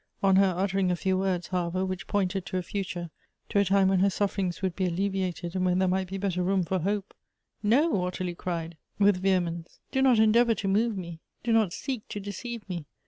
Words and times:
On 0.23 0.37
her 0.37 0.55
uttering 0.57 0.89
a 0.89 0.95
few 0.95 1.15
words, 1.15 1.49
however, 1.49 1.85
which 1.85 2.07
pointed 2.07 2.43
to 2.47 2.57
a 2.57 2.63
future,— 2.63 3.11
to 3.49 3.59
a 3.59 3.65
time 3.65 3.87
when 3.89 3.99
her 3.99 4.09
sufferings 4.09 4.63
would 4.63 4.75
be 4.75 4.87
alleviated, 4.87 5.55
and 5.55 5.63
when 5.63 5.77
there 5.77 5.87
might 5.87 6.07
be 6.09 6.17
better 6.17 6.41
room 6.41 6.63
for 6.63 6.79
hope, 6.79 7.13
".No!" 7.61 8.03
Ottilie 8.03 8.33
cried 8.33 8.77
with 8.97 9.21
vehe 9.21 9.43
mence," 9.43 9.79
do 9.91 10.01
not 10.01 10.17
endeavor 10.17 10.55
to 10.55 10.67
move 10.67 10.97
me; 10.97 11.19
do 11.43 11.53
not 11.53 11.71
seek 11.71 12.07
to 12.07 12.19
deceive 12.19 12.67
me. 12.67 12.87